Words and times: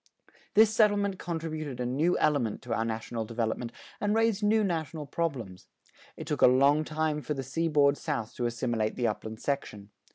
This 0.55 0.73
settlement 0.73 1.19
contributed 1.19 1.79
a 1.79 1.85
new 1.85 2.17
element 2.17 2.63
to 2.63 2.73
our 2.73 2.83
national 2.83 3.23
development 3.23 3.71
and 3.99 4.15
raised 4.15 4.41
new 4.41 4.63
national 4.63 5.05
problems. 5.05 5.67
It 6.17 6.25
took 6.25 6.41
a 6.41 6.47
long 6.47 6.83
time 6.83 7.21
for 7.21 7.35
the 7.35 7.43
seaboard 7.43 7.97
South 7.97 8.33
to 8.37 8.47
assimilate 8.47 8.95
the 8.95 9.05
upland 9.05 9.39
section. 9.41 9.91